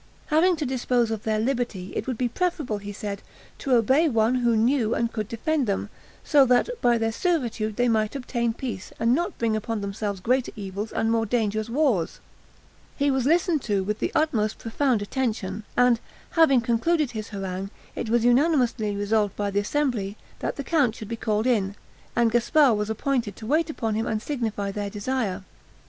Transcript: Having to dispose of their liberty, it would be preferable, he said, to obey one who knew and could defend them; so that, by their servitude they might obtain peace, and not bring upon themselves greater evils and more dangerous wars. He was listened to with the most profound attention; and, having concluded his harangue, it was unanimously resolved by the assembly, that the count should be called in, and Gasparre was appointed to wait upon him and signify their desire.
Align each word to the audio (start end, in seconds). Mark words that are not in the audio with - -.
Having 0.33 0.55
to 0.55 0.65
dispose 0.65 1.11
of 1.11 1.21
their 1.21 1.37
liberty, 1.39 1.93
it 1.95 2.07
would 2.07 2.17
be 2.17 2.27
preferable, 2.27 2.79
he 2.79 2.91
said, 2.91 3.21
to 3.59 3.75
obey 3.75 4.09
one 4.09 4.33
who 4.37 4.55
knew 4.57 4.95
and 4.95 5.13
could 5.13 5.27
defend 5.27 5.67
them; 5.67 5.89
so 6.23 6.43
that, 6.43 6.69
by 6.81 6.97
their 6.97 7.11
servitude 7.11 7.75
they 7.75 7.87
might 7.87 8.15
obtain 8.15 8.51
peace, 8.51 8.91
and 8.99 9.13
not 9.13 9.37
bring 9.37 9.55
upon 9.55 9.79
themselves 9.81 10.19
greater 10.19 10.51
evils 10.55 10.91
and 10.91 11.11
more 11.11 11.27
dangerous 11.27 11.69
wars. 11.69 12.19
He 12.97 13.11
was 13.11 13.27
listened 13.27 13.61
to 13.61 13.83
with 13.83 13.99
the 13.99 14.11
most 14.31 14.57
profound 14.57 15.03
attention; 15.03 15.65
and, 15.77 15.99
having 16.31 16.61
concluded 16.61 17.11
his 17.11 17.27
harangue, 17.29 17.69
it 17.95 18.09
was 18.09 18.25
unanimously 18.25 18.95
resolved 18.95 19.35
by 19.35 19.51
the 19.51 19.59
assembly, 19.59 20.17
that 20.39 20.55
the 20.55 20.63
count 20.63 20.95
should 20.95 21.09
be 21.09 21.15
called 21.15 21.45
in, 21.45 21.75
and 22.15 22.31
Gasparre 22.31 22.73
was 22.75 22.89
appointed 22.89 23.35
to 23.35 23.45
wait 23.45 23.69
upon 23.69 23.93
him 23.93 24.07
and 24.07 24.19
signify 24.19 24.71
their 24.71 24.89
desire. 24.89 25.43